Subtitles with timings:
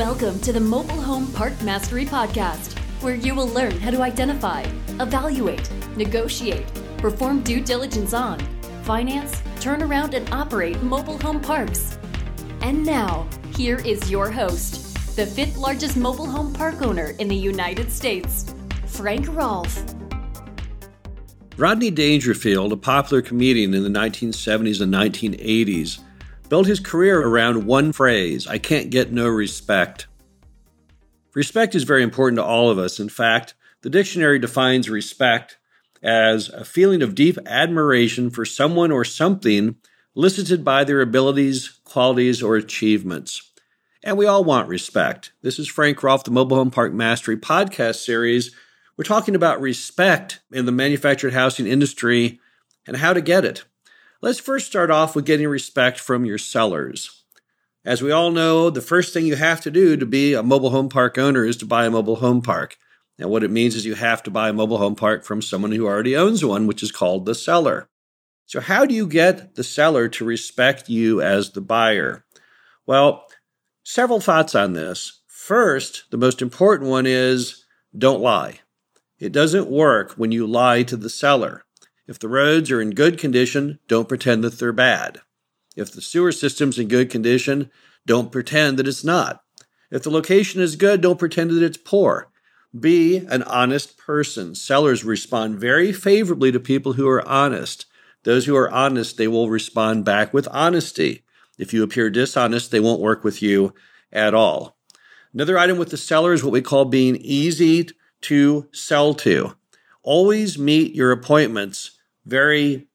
[0.00, 4.62] Welcome to the Mobile Home Park Mastery Podcast, where you will learn how to identify,
[4.98, 6.64] evaluate, negotiate,
[6.96, 8.40] perform due diligence on,
[8.82, 11.98] finance, turn around, and operate mobile home parks.
[12.62, 17.36] And now, here is your host, the fifth largest mobile home park owner in the
[17.36, 18.54] United States,
[18.86, 19.84] Frank Rolfe.
[21.58, 26.00] Rodney Dangerfield, a popular comedian in the 1970s and 1980s,
[26.50, 30.08] built his career around one phrase I can't get no respect.
[31.32, 32.98] Respect is very important to all of us.
[32.98, 35.56] In fact, the dictionary defines respect
[36.02, 39.76] as a feeling of deep admiration for someone or something
[40.16, 43.52] elicited by their abilities, qualities, or achievements.
[44.02, 45.32] And we all want respect.
[45.42, 48.54] This is Frank Rolfe, the Mobile Home Park Mastery podcast series.
[48.96, 52.40] We're talking about respect in the manufactured housing industry
[52.88, 53.64] and how to get it.
[54.22, 57.24] Let's first start off with getting respect from your sellers.
[57.86, 60.68] As we all know, the first thing you have to do to be a mobile
[60.68, 62.76] home park owner is to buy a mobile home park.
[63.18, 65.72] And what it means is you have to buy a mobile home park from someone
[65.72, 67.88] who already owns one, which is called the seller.
[68.44, 72.26] So, how do you get the seller to respect you as the buyer?
[72.86, 73.24] Well,
[73.84, 75.22] several thoughts on this.
[75.28, 77.64] First, the most important one is
[77.96, 78.60] don't lie.
[79.18, 81.64] It doesn't work when you lie to the seller.
[82.10, 85.20] If the roads are in good condition, don't pretend that they're bad.
[85.76, 87.70] If the sewer system's in good condition,
[88.04, 89.44] don't pretend that it's not.
[89.92, 92.32] If the location is good, don't pretend that it's poor.
[92.76, 94.56] Be an honest person.
[94.56, 97.86] Sellers respond very favorably to people who are honest.
[98.24, 101.22] Those who are honest, they will respond back with honesty.
[101.58, 103.72] If you appear dishonest, they won't work with you
[104.12, 104.76] at all.
[105.32, 107.86] Another item with the seller is what we call being easy
[108.22, 109.54] to sell to.
[110.02, 111.98] Always meet your appointments
[112.30, 112.86] very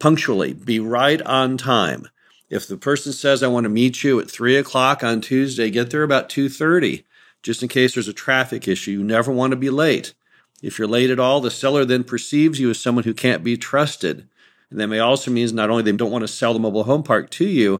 [0.00, 2.08] punctually, be right on time.
[2.48, 5.90] If the person says, I want to meet you at three o'clock on Tuesday, get
[5.90, 7.04] there about 2.30,
[7.42, 8.92] just in case there's a traffic issue.
[8.92, 10.14] You never want to be late.
[10.62, 13.56] If you're late at all, the seller then perceives you as someone who can't be
[13.56, 14.26] trusted.
[14.70, 17.02] And that may also mean not only they don't want to sell the mobile home
[17.02, 17.78] park to you,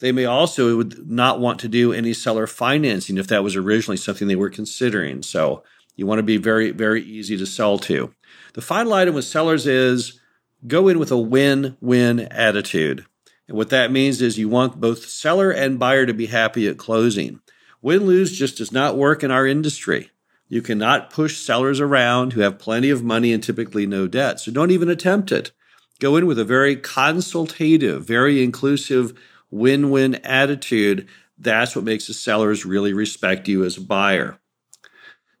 [0.00, 3.96] they may also would not want to do any seller financing if that was originally
[3.96, 5.22] something they were considering.
[5.22, 5.64] So
[5.96, 8.14] you want to be very, very easy to sell to.
[8.54, 10.17] The final item with sellers is
[10.66, 13.06] go in with a win win attitude.
[13.46, 16.76] And what that means is you want both seller and buyer to be happy at
[16.76, 17.40] closing.
[17.80, 20.10] Win lose just does not work in our industry.
[20.48, 24.40] You cannot push sellers around who have plenty of money and typically no debt.
[24.40, 25.52] So don't even attempt it.
[26.00, 29.18] Go in with a very consultative, very inclusive
[29.50, 31.08] win win attitude.
[31.36, 34.38] That's what makes the sellers really respect you as a buyer.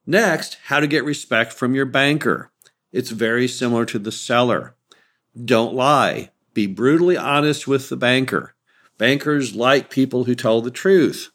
[0.06, 2.50] Next, how to get respect from your banker.
[2.92, 4.74] It's very similar to the seller.
[5.44, 6.30] Don't lie.
[6.54, 8.54] Be brutally honest with the banker.
[8.96, 11.30] Bankers like people who tell the truth.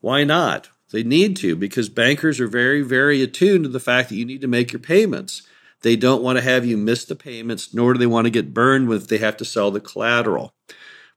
[0.00, 0.68] Why not?
[0.92, 4.40] They need to because bankers are very, very attuned to the fact that you need
[4.40, 5.42] to make your payments.
[5.82, 8.54] They don't want to have you miss the payments, nor do they want to get
[8.54, 10.54] burned if they have to sell the collateral.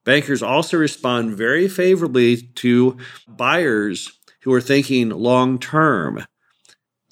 [0.03, 2.97] Bankers also respond very favorably to
[3.27, 6.25] buyers who are thinking long term.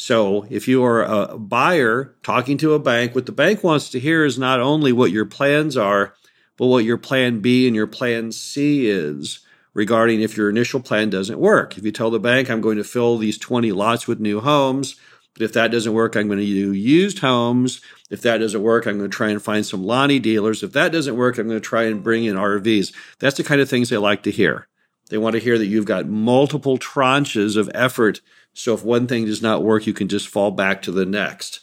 [0.01, 3.99] So if you are a buyer talking to a bank, what the bank wants to
[3.99, 6.13] hear is not only what your plans are,
[6.57, 9.41] but what your plan B and your plan C is
[9.73, 11.77] regarding if your initial plan doesn't work.
[11.77, 14.95] If you tell the bank, I'm going to fill these 20 lots with new homes,
[15.33, 17.81] but if that doesn't work, I'm going to do used homes.
[18.09, 20.63] If that doesn't work, I'm going to try and find some Lonnie dealers.
[20.63, 22.93] If that doesn't work, I'm going to try and bring in RVs.
[23.19, 24.69] That's the kind of things they like to hear.
[25.09, 28.22] They want to hear that you've got multiple tranches of effort
[28.53, 31.62] so if one thing does not work, you can just fall back to the next.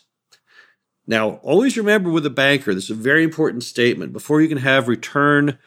[1.07, 4.13] Now, always remember with a banker, this is a very important statement.
[4.13, 5.59] Before you can have return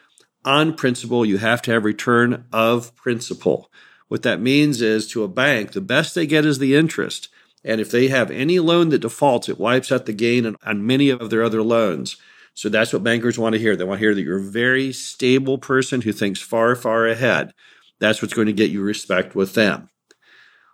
[0.44, 3.72] on principal, you have to have return of principal.
[4.08, 7.30] What that means is to a bank, the best they get is the interest.
[7.64, 11.10] And if they have any loan that defaults, it wipes out the gain on many
[11.10, 12.18] of their other loans.
[12.60, 13.78] So that's what bankers want to hear.
[13.78, 17.54] They want to hear that you're a very stable person who thinks far, far ahead.
[18.00, 19.88] That's what's going to get you respect with them.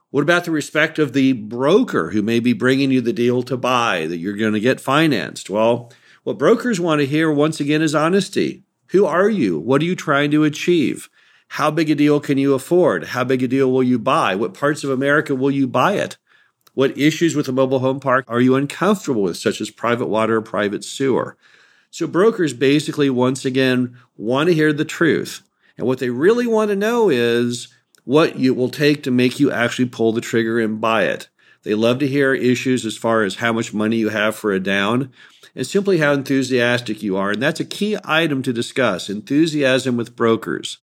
[0.09, 3.55] What about the respect of the broker who may be bringing you the deal to
[3.55, 5.47] buy that you're going to get financed?
[5.47, 5.93] Well,
[6.23, 8.63] what brokers want to hear once again is honesty.
[8.87, 9.59] Who are you?
[9.59, 11.07] What are you trying to achieve?
[11.49, 13.09] How big a deal can you afford?
[13.09, 14.33] How big a deal will you buy?
[14.33, 16.17] What parts of America will you buy it?
[16.73, 20.37] What issues with a mobile home park are you uncomfortable with, such as private water
[20.37, 21.37] or private sewer?
[21.95, 25.47] So, brokers basically, once again, want to hear the truth.
[25.77, 27.69] And what they really want to know is
[28.03, 31.29] what it will take to make you actually pull the trigger and buy it.
[31.63, 34.59] They love to hear issues as far as how much money you have for a
[34.59, 35.13] down
[35.55, 37.31] and simply how enthusiastic you are.
[37.31, 40.79] And that's a key item to discuss enthusiasm with brokers.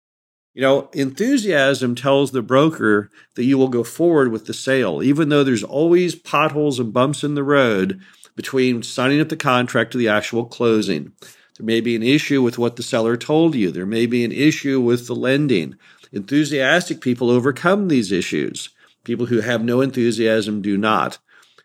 [0.55, 5.29] You know, enthusiasm tells the broker that you will go forward with the sale, even
[5.29, 8.03] though there's always potholes and bumps in the road
[8.37, 11.13] between signing up the contract to the actual closing.
[11.59, 13.71] There may be an issue with what the seller told you.
[13.71, 15.77] There may be an issue with the lending.
[16.13, 18.69] Enthusiastic people overcome these issues.
[19.05, 21.19] People who have no enthusiasm do not.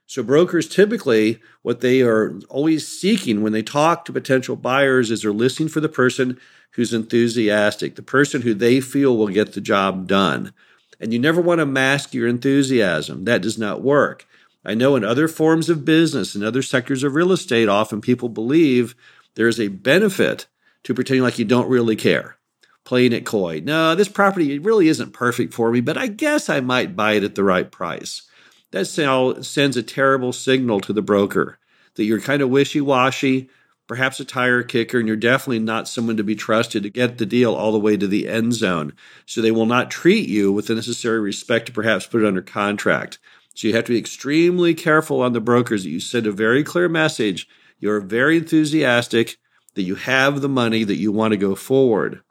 [0.07, 5.21] So brokers typically what they are always seeking when they talk to potential buyers is
[5.21, 6.39] they're listening for the person
[6.71, 10.53] who's enthusiastic, the person who they feel will get the job done.
[10.99, 13.25] And you never want to mask your enthusiasm.
[13.25, 14.27] That does not work.
[14.63, 18.29] I know in other forms of business and other sectors of real estate, often people
[18.29, 18.95] believe
[19.35, 20.47] there is a benefit
[20.83, 22.37] to pretending like you don't really care,
[22.83, 23.61] playing it coy.
[23.63, 27.23] No, this property really isn't perfect for me, but I guess I might buy it
[27.23, 28.23] at the right price
[28.71, 31.59] that sends a terrible signal to the broker
[31.95, 33.49] that you're kind of wishy washy,
[33.85, 37.25] perhaps a tire kicker, and you're definitely not someone to be trusted to get the
[37.25, 38.93] deal all the way to the end zone.
[39.25, 42.41] So they will not treat you with the necessary respect to perhaps put it under
[42.41, 43.19] contract.
[43.53, 46.63] So you have to be extremely careful on the brokers that you send a very
[46.63, 47.47] clear message.
[47.79, 49.37] You're very enthusiastic
[49.75, 52.21] that you have the money that you want to go forward.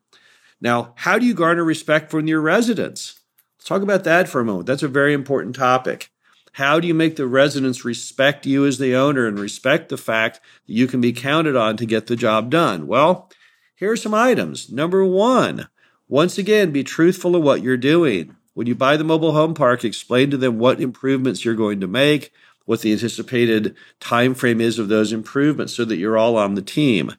[0.61, 3.21] Now, how do you garner respect from your residents?
[3.59, 4.67] Let's talk about that for a moment.
[4.67, 6.11] That's a very important topic.
[6.53, 10.41] How do you make the residents respect you as the owner and respect the fact
[10.67, 12.87] that you can be counted on to get the job done?
[12.87, 13.31] Well,
[13.77, 14.71] here are some items.
[14.71, 15.69] Number one,
[16.09, 18.37] once again, be truthful of what you're doing.
[18.55, 21.87] When you buy the mobile home park, explain to them what improvements you're going to
[21.87, 22.33] make,
[22.65, 26.63] what the anticipated time frame is of those improvements so that you're all on the
[26.63, 27.13] team.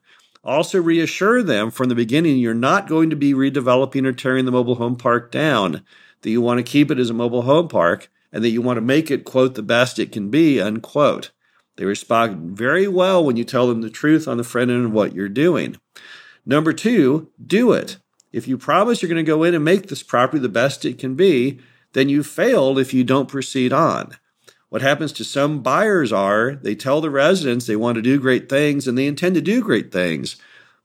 [0.44, 4.51] Also reassure them from the beginning you're not going to be redeveloping or tearing the
[4.51, 5.83] mobile home park down,
[6.22, 8.78] that you want to keep it as a mobile home park and that you want
[8.78, 11.31] to make it, quote, the best it can be, unquote.
[11.78, 14.92] They respond very well when you tell them the truth on the front end of
[14.92, 15.78] what you're doing.
[16.45, 17.98] Number two, do it.
[18.31, 20.98] If you promise you're going to go in and make this property the best it
[20.98, 21.60] can be,
[21.94, 24.12] then you failed if you don't proceed on.
[24.69, 28.48] What happens to some buyers are they tell the residents they want to do great
[28.48, 30.38] things and they intend to do great things,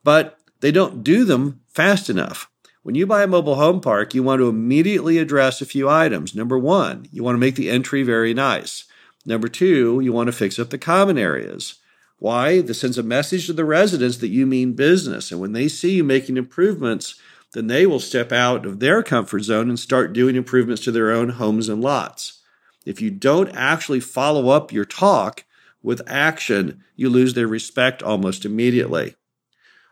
[0.03, 2.51] but they don't do them fast enough.
[2.83, 6.35] When you buy a mobile home park, you want to immediately address a few items.
[6.35, 8.85] Number one, you want to make the entry very nice.
[9.25, 11.81] Number two, you want to fix up the common areas.
[12.19, 12.61] Why?
[12.61, 15.31] This sends a message to the residents that you mean business.
[15.31, 17.21] And when they see you making improvements,
[17.57, 21.11] then they will step out of their comfort zone and start doing improvements to their
[21.11, 22.43] own homes and lots.
[22.85, 25.47] If you don't actually follow up your talk
[25.83, 29.15] with action, you lose their respect almost immediately.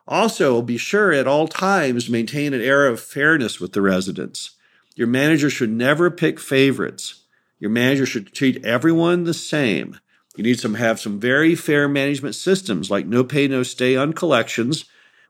[0.07, 4.57] Also, be sure at all times maintain an air of fairness with the residents.
[4.95, 7.25] Your manager should never pick favorites.
[7.59, 9.99] Your manager should treat everyone the same.
[10.37, 14.13] You need to have some very fair management systems like no pay, no stay on
[14.13, 14.85] collections,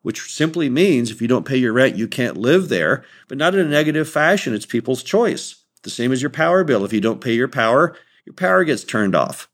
[0.05, 3.55] which simply means if you don't pay your rent, you can't live there, but not
[3.55, 4.53] in a negative fashion.
[4.55, 5.65] It's people's choice.
[5.83, 6.85] The same as your power bill.
[6.85, 7.97] If you don't pay your power,
[8.27, 9.49] your power gets turned off.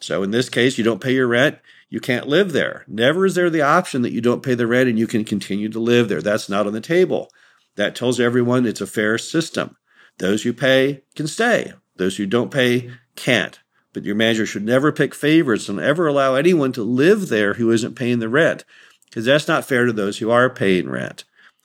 [0.00, 1.58] So in this case, you don't pay your rent,
[1.88, 2.84] you can't live there.
[2.86, 5.68] Never is there the option that you don't pay the rent and you can continue
[5.70, 6.22] to live there.
[6.22, 7.28] That's not on the table.
[7.74, 9.76] That tells everyone it's a fair system.
[10.18, 11.72] Those who pay can stay.
[11.96, 13.58] Those who don't pay can't.
[13.92, 17.72] But your manager should never pick favorites and ever allow anyone to live there who
[17.72, 18.64] isn't paying the rent,
[19.16, 21.24] because that's not fair to those who are paying rent.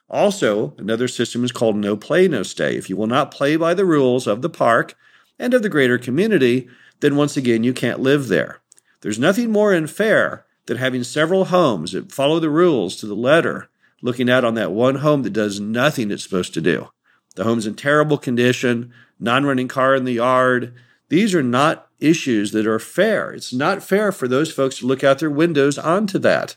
[0.09, 2.77] Also, another system is called no play, no stay.
[2.77, 4.95] If you will not play by the rules of the park
[5.37, 6.69] and of the greater community,
[7.01, 8.61] then once again you can't live there.
[9.01, 13.67] There's nothing more unfair than having several homes that follow the rules to the letter,
[14.01, 16.87] looking out on that one home that does nothing it's supposed to do.
[17.35, 20.73] The home's in terrible condition, non running car in the yard.
[21.09, 23.33] These are not issues that are fair.
[23.33, 26.55] It's not fair for those folks to look out their windows onto that.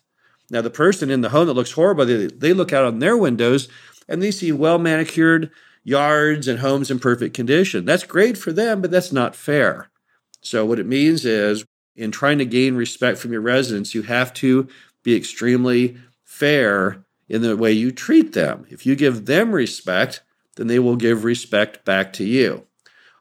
[0.55, 3.17] Now, the person in the home that looks horrible, they, they look out on their
[3.17, 3.67] windows
[4.09, 5.51] and they see well manicured
[5.83, 7.85] yards and homes in perfect condition.
[7.85, 9.91] That's great for them, but that's not fair.
[10.43, 11.65] So, what it means is
[11.97, 14.69] in trying to gain respect from your residents, you have to
[15.03, 18.65] be extremely fair in the way you treat them.
[18.71, 20.23] If you give them respect,
[20.55, 22.65] then they will give respect back to you.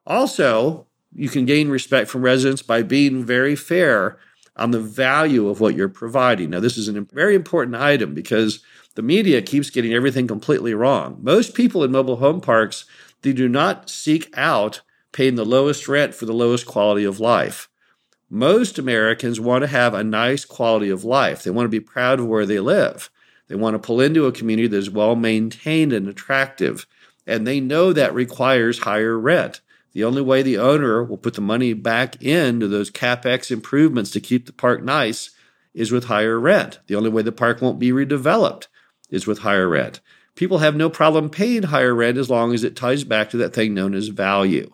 [0.06, 4.20] Also, you can gain respect from residents by being very fair
[4.55, 6.51] on the value of what you're providing.
[6.51, 8.63] Now, this is a very important item because
[8.95, 11.17] the media keeps getting everything completely wrong.
[11.22, 12.86] Most people in mobile home parks,
[13.24, 14.81] they do not seek out
[15.12, 17.69] paying the lowest rent for the lowest quality of life.
[18.29, 21.43] Most Americans want to have a nice quality of life.
[21.43, 23.10] They want to be proud of where they live.
[23.48, 26.88] They want to pull into a community that is well maintained and attractive.
[27.27, 29.62] And they know that requires higher rent.
[29.94, 34.20] The only way the owner will put the money back into those capex improvements to
[34.20, 35.30] keep the park nice
[35.74, 36.80] is with higher rent.
[36.88, 38.68] The only way the park won't be redeveloped
[39.10, 40.02] is with higher rent.
[40.36, 43.54] people have no problem paying higher rent as long as it ties back to that
[43.54, 44.74] thing known as value.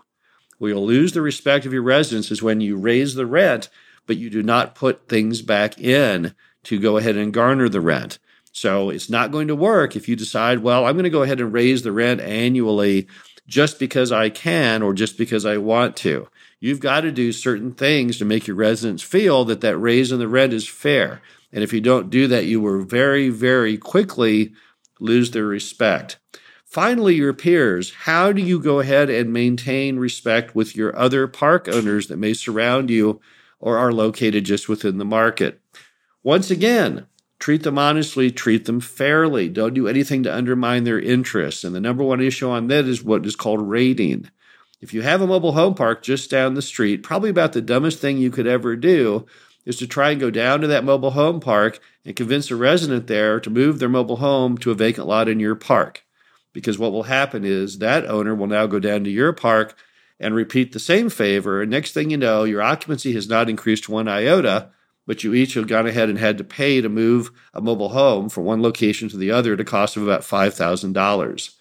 [0.58, 3.70] Where you'll lose the respect of your residents is when you raise the rent,
[4.06, 6.34] but you do not put things back in
[6.64, 8.20] to go ahead and garner the rent.
[8.52, 11.40] So it's not going to work if you decide, well, I'm going to go ahead
[11.40, 13.08] and raise the rent annually
[13.50, 16.30] just because I can or just because I want to.
[16.60, 20.20] You've got to do certain things to make your residents feel that that raise in
[20.20, 21.22] the rent is fair.
[21.52, 24.54] And if you don't do that, you will very, very quickly
[25.00, 26.20] lose their respect.
[26.64, 27.92] Finally, your peers.
[27.92, 32.34] How do you go ahead and maintain respect with your other park owners that may
[32.34, 33.20] surround you
[33.60, 35.60] or are located just within the market?
[36.22, 37.08] Once again,
[37.40, 39.50] treat them honestly, treat them fairly.
[39.50, 41.64] Don't do anything to undermine their interests.
[41.64, 44.30] And the number one issue on that is what is called raiding.
[44.82, 48.00] If you have a mobile home park just down the street, probably about the dumbest
[48.00, 49.26] thing you could ever do
[49.66, 53.08] is to try and go down to that mobile home park and convince a resident
[53.08, 56.06] there to move their mobile home to a vacant lot in your park.
[56.54, 59.78] Because what will happen is that owner will now go down to your park
[60.20, 61.62] and repeat the same favor.
[61.62, 64.72] And next thing you know, your occupancy has not increased one iota,
[65.10, 68.30] but you each have gone ahead and had to pay to move a mobile home
[68.30, 71.56] from one location to the other at a cost of about $5,000.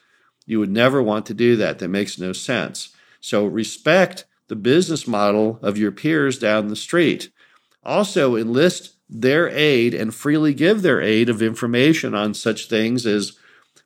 [0.44, 1.78] You would never want to do that.
[1.78, 2.94] That makes no sense.
[3.22, 7.30] So respect the business model of your peers down the street.
[7.82, 13.38] Also, enlist their aid and freely give their aid of information on such things as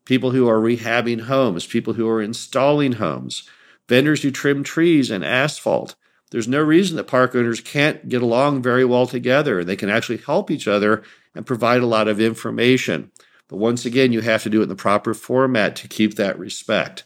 [0.04, 3.48] people who are rehabbing homes, people who are installing homes,
[3.88, 5.94] vendors who trim trees and asphalt.
[6.32, 9.62] There's no reason that park owners can't get along very well together.
[9.62, 11.02] They can actually help each other
[11.34, 13.10] and provide a lot of information.
[13.48, 16.38] But once again, you have to do it in the proper format to keep that
[16.38, 17.04] respect.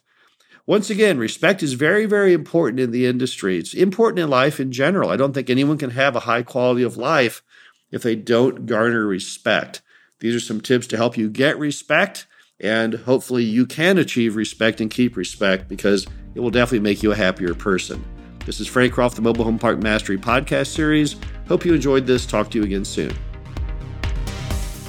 [0.65, 3.59] Once again, respect is very, very important in the industry.
[3.59, 5.11] It's important in life in general.
[5.11, 7.43] I don't think anyone can have a high quality of life
[7.91, 9.83] if they don't garner respect.
[10.21, 12.29] These are some tips to help you get respect,
[12.61, 16.07] and hopefully, you can achieve respect and keep respect because
[16.37, 18.05] it will definitely make you a happier person.
[18.47, 21.17] This is Frank Rolfe, the Mobile Home Park Mastery podcast series.
[21.49, 22.25] Hope you enjoyed this.
[22.25, 23.13] Talk to you again soon.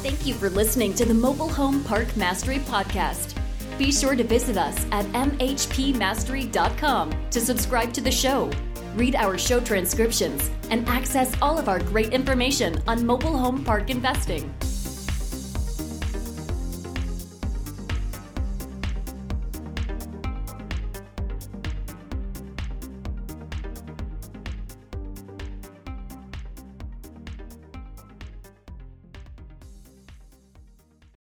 [0.03, 3.33] Thank you for listening to the Mobile Home Park Mastery podcast.
[3.79, 8.51] Be sure to visit us at mhpmastery.com to subscribe to the show,
[8.95, 13.89] read our show transcriptions, and access all of our great information on mobile home park
[13.89, 14.53] investing.